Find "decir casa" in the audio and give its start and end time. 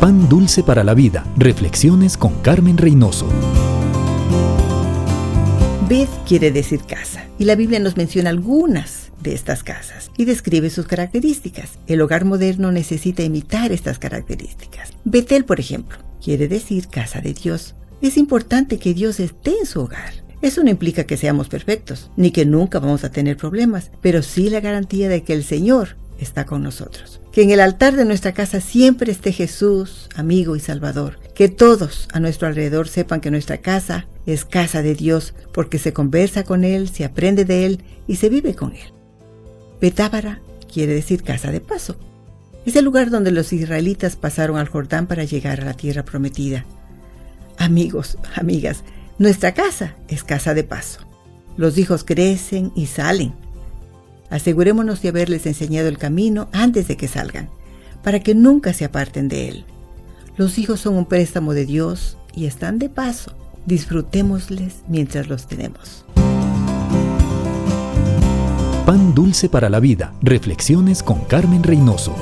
6.52-7.26, 16.46-17.20, 40.94-41.50